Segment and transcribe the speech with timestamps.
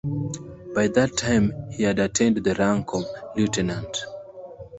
[0.73, 3.05] By that time he had attained the rank of
[3.35, 4.03] Lieutenant.